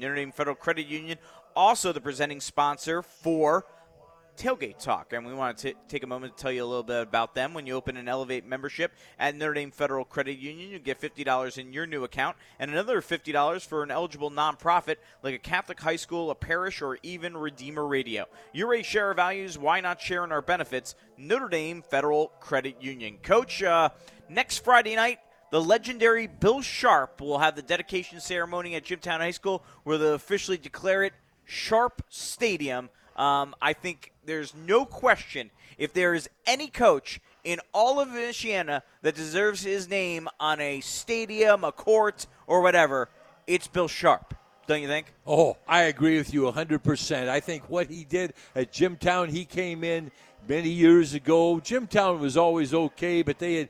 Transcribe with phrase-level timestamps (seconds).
[0.00, 1.18] Notre Dame Federal Credit Union,
[1.56, 3.66] also the presenting sponsor for
[4.36, 5.12] Tailgate Talk.
[5.12, 7.52] And we want to take a moment to tell you a little bit about them.
[7.52, 11.58] When you open an Elevate membership at Notre Dame Federal Credit Union, you get $50
[11.58, 15.96] in your new account and another $50 for an eligible nonprofit like a Catholic high
[15.96, 18.26] school, a parish, or even Redeemer Radio.
[18.52, 19.58] You're a share our values.
[19.58, 20.94] Why not share in our benefits?
[21.16, 23.18] Notre Dame Federal Credit Union.
[23.20, 23.88] Coach, uh,
[24.28, 25.18] next Friday night,
[25.50, 30.14] the legendary Bill Sharp will have the dedication ceremony at Jimtown High School where they'll
[30.14, 31.12] officially declare it
[31.44, 32.90] Sharp Stadium.
[33.16, 38.82] Um, I think there's no question if there is any coach in all of Michiana
[39.02, 43.08] that deserves his name on a stadium, a court, or whatever,
[43.46, 44.34] it's Bill Sharp.
[44.66, 45.14] Don't you think?
[45.26, 47.28] Oh, I agree with you 100%.
[47.28, 50.10] I think what he did at Jimtown, he came in
[50.48, 51.60] many years ago.
[51.60, 53.68] Jimtown was always okay, but they had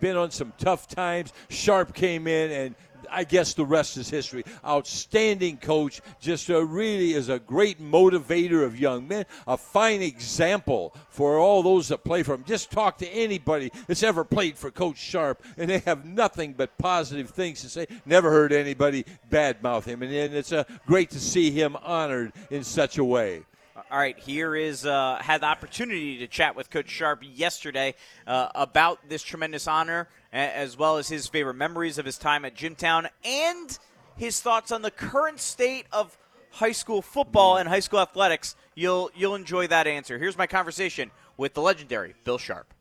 [0.00, 1.32] been on some tough times.
[1.48, 2.74] Sharp came in and
[3.10, 4.44] I guess the rest is history.
[4.64, 10.94] Outstanding coach, just a, really is a great motivator of young men, a fine example
[11.08, 12.44] for all those that play for him.
[12.46, 16.76] Just talk to anybody that's ever played for Coach Sharp, and they have nothing but
[16.78, 17.86] positive things to say.
[18.04, 22.64] Never heard anybody badmouth him, and, and it's uh, great to see him honored in
[22.64, 23.42] such a way.
[23.90, 27.94] All right, here is uh, had the opportunity to chat with Coach Sharp yesterday
[28.26, 32.54] uh, about this tremendous honor, as well as his favorite memories of his time at
[32.54, 33.78] Jimtown and
[34.18, 36.18] his thoughts on the current state of
[36.50, 38.56] high school football and high school athletics.
[38.74, 40.18] You'll you'll enjoy that answer.
[40.18, 42.74] Here's my conversation with the legendary Bill Sharp.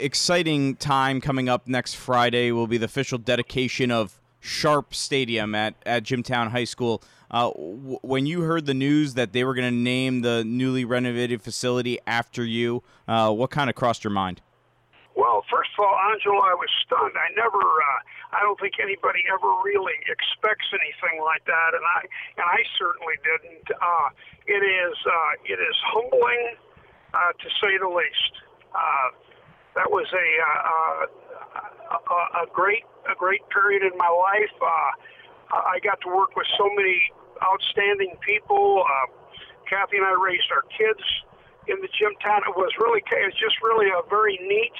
[0.00, 5.74] Exciting time coming up next Friday will be the official dedication of Sharp Stadium at,
[5.84, 7.02] at Jimtown High School.
[7.30, 10.84] Uh, w- when you heard the news that they were going to name the newly
[10.84, 14.40] renovated facility after you, uh, what kind of crossed your mind?
[15.14, 17.18] Well, first of all, Angelo, I was stunned.
[17.18, 22.00] I never, uh, I don't think anybody ever really expects anything like that, and I,
[22.38, 23.66] and I certainly didn't.
[23.74, 24.08] Uh,
[24.46, 26.54] it is, uh, it is humbling,
[27.12, 28.32] uh, to say the least.
[28.72, 29.10] Uh,
[29.74, 31.06] that was a, uh,
[31.98, 34.54] a, a great, a great period in my life.
[34.60, 37.00] Uh, I got to work with so many
[37.42, 38.84] outstanding people.
[38.84, 39.12] Uh,
[39.68, 41.02] Kathy and I raised our kids
[41.68, 42.42] in the Jimtown.
[42.48, 44.76] It was really, it was just really a very neat.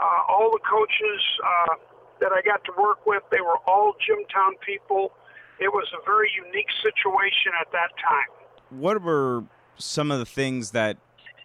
[0.00, 1.74] Uh, all the coaches uh,
[2.20, 5.12] that I got to work with, they were all Jimtown people.
[5.58, 8.30] It was a very unique situation at that time.
[8.70, 9.44] What were
[9.76, 10.98] some of the things that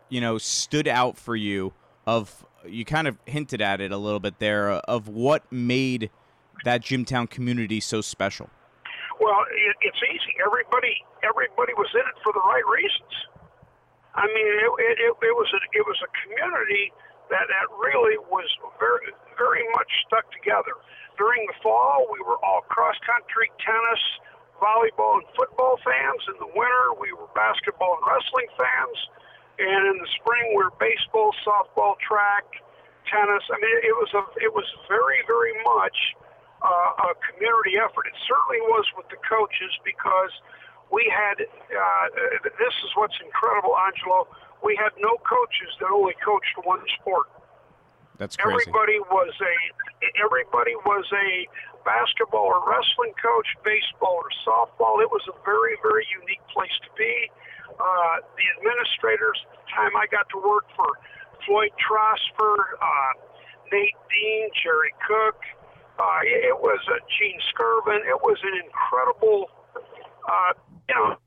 [0.09, 1.73] you know stood out for you?
[2.05, 6.11] Of you kind of hinted at it a little bit there of what made
[6.63, 8.49] that Jimtown community so special.
[9.19, 10.33] Well, it, it's easy.
[10.43, 13.13] Everybody, everybody was in it for the right reasons.
[14.15, 14.69] I mean, it,
[14.99, 16.93] it, it was a, it was a community
[17.29, 18.45] that that really was
[18.77, 20.77] very very much stuck together.
[21.17, 24.01] During the fall, we were all cross country, tennis,
[24.61, 26.21] volleyball, and football fans.
[26.29, 28.97] In the winter, we were basketball and wrestling fans.
[29.57, 32.45] And in the spring, we were baseball, softball, track,
[33.09, 33.45] tennis.
[33.49, 35.97] I mean, it was a it was very very much
[36.63, 38.07] uh, a community effort.
[38.07, 40.31] It certainly was with the coaches because
[40.91, 42.05] we had, uh,
[42.43, 44.27] this is what's incredible, Angelo,
[44.63, 47.27] we had no coaches that only coached one sport.
[48.17, 48.69] That's crazy.
[48.69, 49.55] Everybody was a
[50.21, 51.47] everybody was a
[51.83, 55.01] basketball or wrestling coach, baseball or softball.
[55.01, 57.31] It was a very very unique place to be.
[57.73, 60.87] Uh, the administrators, the time I got to work for
[61.43, 63.11] Floyd Trosper, uh,
[63.73, 65.41] Nate Dean, Jerry Cook,
[65.99, 68.01] uh, it, was a Gene Skirvin.
[68.01, 69.49] It was an incredible,
[70.25, 70.53] uh,
[70.89, 71.17] you know,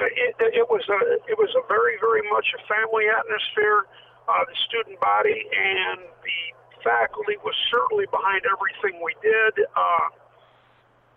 [0.00, 1.00] it, it was a
[1.30, 3.86] it was a very very much a family atmosphere.
[4.26, 6.40] Uh, the student body and the
[6.82, 9.66] faculty was certainly behind everything we did.
[9.74, 10.08] Uh,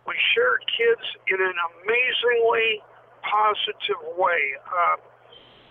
[0.05, 2.81] we shared kids in an amazingly
[3.25, 4.41] positive way.
[4.65, 4.97] Uh,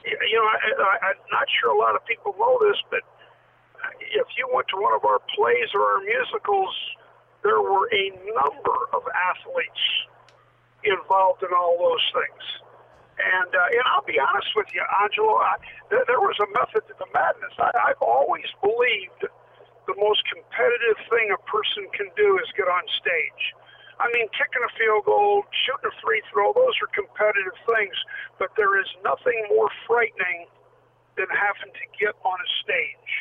[0.06, 3.02] you know, I, I, I'm not sure a lot of people know this, but
[4.00, 6.74] if you went to one of our plays or our musicals,
[7.42, 9.84] there were a number of athletes
[10.84, 12.44] involved in all those things.
[13.14, 15.54] And uh, and I'll be honest with you, Angelo, I,
[15.88, 17.54] th- there was a method to the madness.
[17.62, 19.30] I, I've always believed
[19.86, 23.44] the most competitive thing a person can do is get on stage.
[24.02, 27.94] I mean, kicking a field goal, shooting a free throw, those are competitive things,
[28.42, 30.50] but there is nothing more frightening
[31.14, 33.12] than having to get on a stage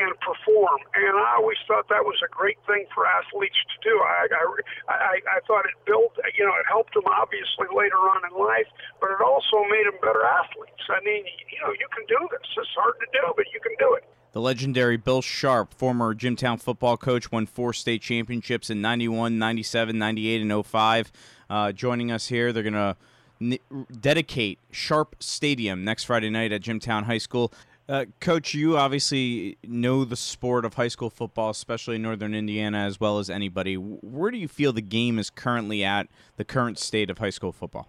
[0.00, 0.80] and perform.
[0.94, 3.94] And I always thought that was a great thing for athletes to do.
[3.98, 4.44] I, I,
[4.88, 8.68] I, I thought it built, you know, it helped them obviously later on in life,
[9.00, 10.82] but it also made them better athletes.
[10.90, 12.46] I mean, you know, you can do this.
[12.56, 14.04] It's hard to do, but you can do it.
[14.32, 19.96] The legendary Bill Sharp, former Jimtown football coach, won four state championships in 91, 97,
[19.96, 21.12] 98, and 05.
[21.48, 22.96] Uh, joining us here, they're going to
[23.40, 27.52] n- dedicate Sharp Stadium next Friday night at Jimtown High School.
[27.86, 32.78] Uh, Coach, you obviously know the sport of high school football, especially in Northern Indiana,
[32.78, 33.74] as well as anybody.
[33.74, 37.52] Where do you feel the game is currently at, the current state of high school
[37.52, 37.88] football?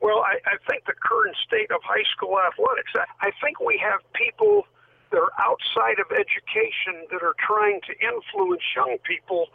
[0.00, 3.80] Well, I, I think the current state of high school athletics, I, I think we
[3.82, 4.66] have people–
[5.10, 9.48] that are outside of education that are trying to influence young people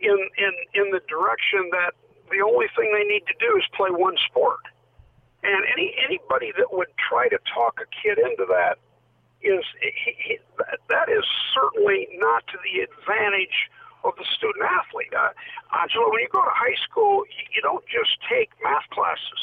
[0.00, 1.92] in in in the direction that
[2.30, 4.60] the only thing they need to do is play one sport.
[5.42, 8.78] And any anybody that would try to talk a kid into that
[9.44, 10.34] is he, he,
[10.88, 13.68] that is certainly not to the advantage
[14.04, 15.12] of the student athlete.
[15.12, 15.32] Uh,
[15.80, 19.42] Angelo, when you go to high school, you, you don't just take math classes.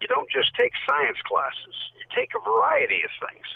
[0.00, 1.76] You don't just take science classes.
[1.96, 3.48] You take a variety of things.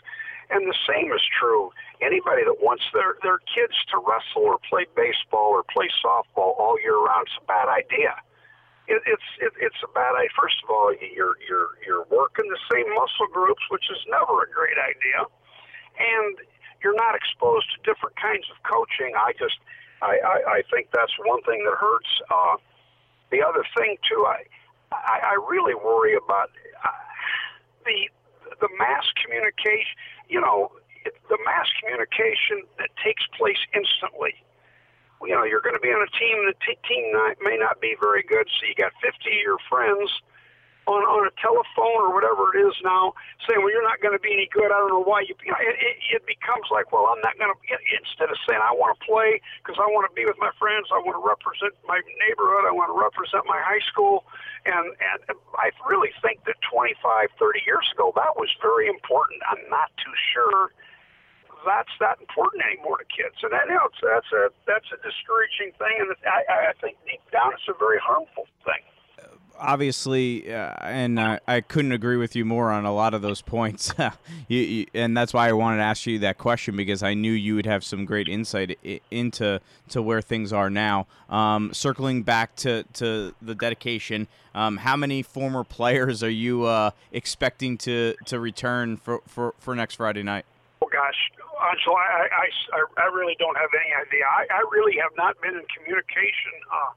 [0.51, 1.71] And the same is true.
[2.01, 6.81] Anybody that wants their, their kids to wrestle or play baseball or play softball all
[6.81, 8.17] year round, it's a bad idea.
[8.91, 10.35] It, it's it, it's a bad idea.
[10.35, 14.51] First of all, you're you're you're working the same muscle groups, which is never a
[14.51, 15.31] great idea,
[15.95, 16.35] and
[16.83, 19.15] you're not exposed to different kinds of coaching.
[19.15, 19.63] I just
[20.03, 22.11] I I, I think that's one thing that hurts.
[22.27, 22.57] Uh,
[23.31, 24.43] the other thing too, I
[24.91, 26.51] I, I really worry about
[26.83, 26.91] uh,
[27.87, 28.11] the
[28.59, 29.95] the mass communication,
[30.29, 30.73] you know,
[31.05, 34.35] the mass communication that takes place instantly.
[35.23, 36.49] You know, you're going to be on a team.
[36.49, 39.61] The t- team not, may not be very good, so you got 50 of your
[39.69, 40.09] friends
[40.89, 43.13] on on a telephone or whatever it is now,
[43.45, 44.73] saying, "Well, you're not going to be any good.
[44.73, 47.37] I don't know why you." you know, it, it, it becomes like, "Well, I'm not
[47.37, 47.57] going to."
[48.01, 50.89] Instead of saying, "I want to play because I want to be with my friends.
[50.89, 52.65] I want to represent my neighborhood.
[52.65, 54.25] I want to represent my high school,"
[54.65, 55.21] and and
[55.61, 56.97] I really think that 25,
[57.39, 59.45] 30 years ago that was very important.
[59.47, 60.73] I'm not too sure
[61.65, 63.37] that's not important anymore to kids.
[63.43, 67.69] And that, that's a that's a discouraging thing, and I, I think deep down it's
[67.69, 68.83] a very harmful thing
[69.61, 73.43] obviously, uh, and I, I, couldn't agree with you more on a lot of those
[73.43, 73.93] points.
[74.49, 77.33] you, you, and that's why I wanted to ask you that question because I knew
[77.33, 78.79] you would have some great insight
[79.11, 79.61] into
[79.91, 81.07] to where things are now.
[81.29, 86.91] Um, circling back to, to the dedication, um, how many former players are you uh,
[87.13, 90.47] expecting to, to return for, for, for next Friday night?
[90.91, 91.31] Gosh,
[91.71, 92.47] Angelo, I, I,
[92.99, 94.27] I really don't have any idea.
[94.27, 96.55] I, I really have not been in communication.
[96.67, 96.93] Uh,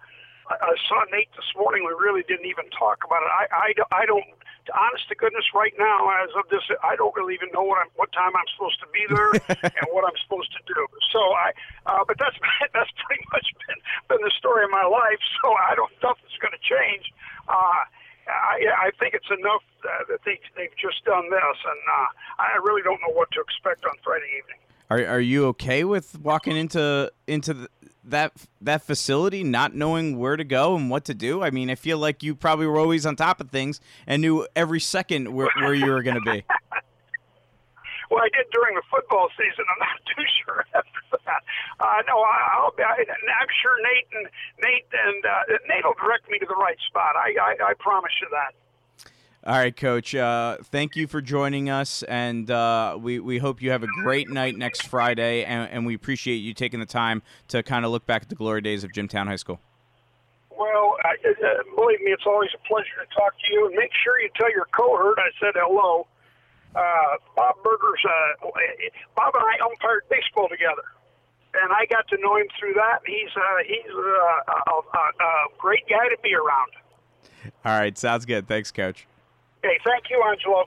[0.50, 1.86] I, saw Nate this morning.
[1.86, 3.32] We really didn't even talk about it.
[3.32, 3.68] I, I,
[4.02, 4.26] I don't,
[4.72, 7.92] honest to goodness, right now, as of this, I don't really even know what I'm,
[7.96, 9.32] what time I'm supposed to be there
[9.78, 10.80] and what I'm supposed to do.
[11.12, 11.52] So I,
[11.86, 12.36] uh, but that's
[12.76, 15.20] that's pretty much been been the story of my life.
[15.42, 17.12] So I don't nothing's going to change.
[17.48, 17.84] Uh,
[18.28, 22.58] I, I think it's enough uh, that they they've just done this, and uh, I
[22.64, 24.60] really don't know what to expect on Friday evening.
[24.90, 27.70] Are are you okay with walking into into the,
[28.04, 31.42] that that facility not knowing where to go and what to do?
[31.42, 34.46] I mean, I feel like you probably were always on top of things and knew
[34.56, 36.44] every second where, where you were going to be.
[38.12, 39.66] well, I did during the football season.
[39.66, 41.44] I'm not too sure after that.
[41.80, 42.84] Uh, no, I, I'll be.
[42.84, 44.28] I, I'm sure Nate and
[44.62, 47.16] Nate and uh, Nate will direct me to the right spot.
[47.16, 48.54] I, I, I promise you that.
[49.46, 50.16] All right, Coach.
[50.16, 54.30] Uh, thank you for joining us, and uh, we we hope you have a great
[54.30, 58.06] night next Friday, and, and we appreciate you taking the time to kind of look
[58.06, 59.60] back at the glory days of Jimtown High School.
[60.50, 63.92] Well, I, uh, believe me, it's always a pleasure to talk to you, and make
[64.02, 66.08] sure you tell your cohort I said hello.
[66.74, 66.80] Uh,
[67.36, 68.48] Bob Berger's uh,
[69.18, 70.88] Bob and I umpired baseball together,
[71.62, 73.00] and I got to know him through that.
[73.06, 77.52] He's uh, he's uh, a, a, a great guy to be around.
[77.66, 78.48] All right, sounds good.
[78.48, 79.06] Thanks, Coach.
[79.64, 80.66] Okay, thank you, Angelo.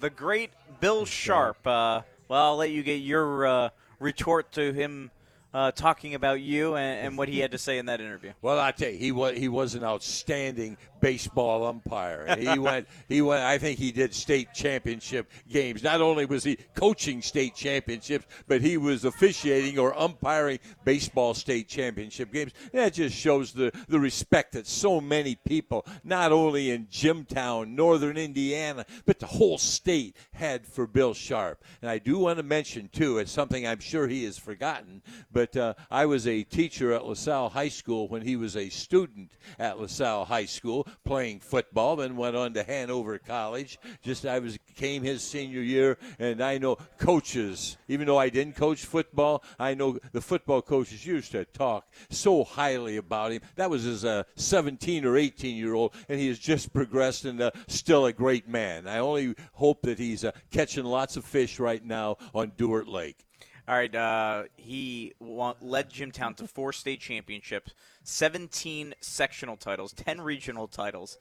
[0.00, 1.66] The great Bill Sharp.
[1.66, 3.68] Uh, well, I'll let you get your uh,
[3.98, 5.10] retort to him
[5.56, 8.32] uh, talking about you and, and, what he had to say in that interview.
[8.42, 12.36] Well, I tell you, he was he was an outstanding baseball umpire.
[12.38, 13.42] he went he went.
[13.42, 15.82] I think he did state championship games.
[15.82, 21.66] Not only was he coaching state championships, but he was officiating or umpiring baseball state
[21.66, 22.52] championship games.
[22.72, 28.16] That just shows the the respect that so many people, not only in Jimtown, Northern
[28.16, 31.64] Indiana, but the whole state had for Bill Sharp.
[31.80, 35.45] And I do want to mention too, it's something I'm sure he has forgotten, but
[35.52, 39.30] but uh, I was a teacher at LaSalle High School when he was a student
[39.60, 41.94] at LaSalle High School playing football.
[41.94, 43.78] Then went on to Hanover College.
[44.02, 47.76] Just I was came his senior year, and I know coaches.
[47.86, 52.42] Even though I didn't coach football, I know the football coaches used to talk so
[52.42, 53.42] highly about him.
[53.54, 57.40] That was as a 17 or 18 year old, and he has just progressed and
[57.40, 58.88] uh, still a great man.
[58.88, 63.25] I only hope that he's uh, catching lots of fish right now on Dewart Lake.
[63.68, 67.72] All right, uh, he led Jimtown to four state championships,
[68.04, 71.18] 17 sectional titles, 10 regional titles,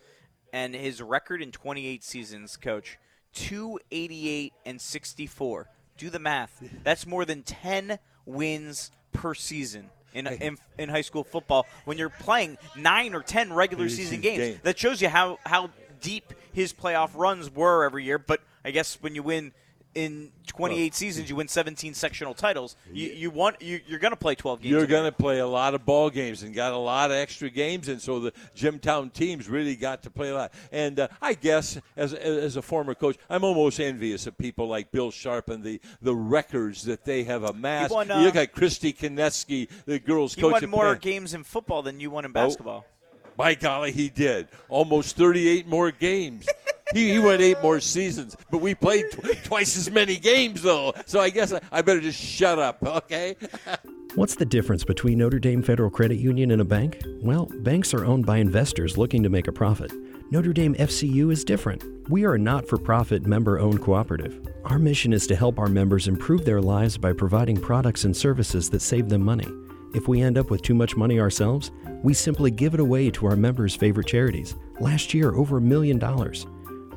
[0.53, 2.99] and his record in 28 seasons, coach,
[3.33, 5.69] 288 and 64.
[5.97, 6.61] Do the math.
[6.83, 9.89] That's more than 10 wins per season.
[10.13, 14.39] In, in, in high school football, when you're playing nine or ten regular season games,
[14.63, 18.17] that shows you how, how deep his playoff runs were every year.
[18.17, 19.51] But I guess when you win
[19.95, 22.75] in 28 well, seasons, you win 17 sectional titles.
[22.91, 24.71] You, you want you, are going to play 12 games.
[24.71, 27.49] You're going to play a lot of ball games and got a lot of extra
[27.49, 30.53] games, and so the Jimtown teams really got to play a lot.
[30.71, 34.91] And uh, I guess as as a former coach, I'm almost envious of people like
[34.91, 37.93] Bill Sharp and the the records that they have amassed.
[37.93, 40.59] Won, uh, you look at Christy Kineski, the girls' he coach.
[40.59, 41.01] He won more Penn.
[41.01, 42.85] games in football than you won in basketball.
[42.85, 42.91] Oh,
[43.37, 46.47] by golly, he did almost 38 more games.
[46.93, 50.93] he, he went eight more seasons, but we played tw- twice as many games, though.
[51.05, 53.35] So I guess I, I better just shut up, okay?
[54.15, 57.03] What's the difference between Notre Dame Federal Credit Union and a bank?
[57.21, 59.91] Well, banks are owned by investors looking to make a profit.
[60.31, 61.83] Notre Dame FCU is different.
[62.09, 64.47] We are a not for profit member owned cooperative.
[64.63, 68.69] Our mission is to help our members improve their lives by providing products and services
[68.69, 69.47] that save them money.
[69.93, 73.25] If we end up with too much money ourselves, we simply give it away to
[73.27, 74.55] our members' favorite charities.
[74.79, 76.45] Last year, over a million dollars.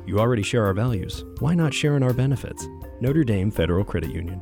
[0.09, 1.23] You already share our values.
[1.37, 2.67] Why not share in our benefits?
[2.99, 4.41] Notre Dame Federal Credit Union.